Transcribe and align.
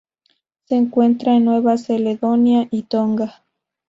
Se 0.63 0.73
encuentran 0.75 1.35
en 1.35 1.45
Nueva 1.45 1.75
Caledonia 1.77 2.67
y 2.71 2.81
Tonga. 2.81 3.43